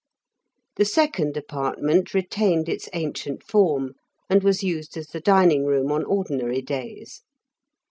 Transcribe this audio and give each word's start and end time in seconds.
The 0.77 0.85
second 0.85 1.37
apartment 1.37 2.15
retained 2.15 2.67
its 2.67 2.89
ancient 2.91 3.43
form, 3.43 3.93
and 4.31 4.41
was 4.43 4.63
used 4.63 4.97
as 4.97 5.09
the 5.09 5.19
dining 5.21 5.63
room 5.63 5.91
on 5.91 6.05
ordinary 6.05 6.63
days. 6.63 7.21